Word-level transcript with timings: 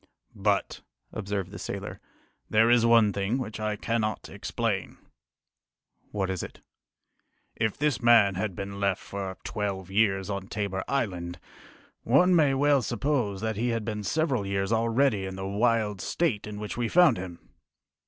"But," 0.33 0.81
observed 1.13 1.51
the 1.51 1.59
sailor, 1.59 1.99
"there 2.49 2.71
is 2.71 2.87
one 2.87 3.13
thing 3.13 3.37
which 3.37 3.59
I 3.59 3.75
cannot 3.75 4.29
explain." 4.29 4.97
"What 6.09 6.27
is 6.31 6.41
it?" 6.41 6.61
"If 7.55 7.77
this 7.77 8.01
man 8.01 8.33
had 8.33 8.55
been 8.55 8.79
left 8.79 8.99
for 8.99 9.37
twelve 9.43 9.91
years 9.91 10.27
on 10.27 10.47
Tabor 10.47 10.83
Island, 10.87 11.39
one 12.01 12.35
may 12.35 12.55
well 12.55 12.81
suppose 12.81 13.41
that 13.41 13.57
he 13.57 13.67
had 13.67 13.85
been 13.85 14.03
several 14.03 14.43
years 14.43 14.71
already 14.71 15.27
in 15.27 15.35
the 15.35 15.45
wild 15.47 16.01
state 16.01 16.47
in 16.47 16.59
which 16.59 16.75
we 16.75 16.87
found 16.89 17.17
him!" 17.17 17.49